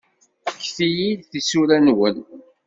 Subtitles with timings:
[0.59, 2.17] Fket-iyi-d tisura-nwen.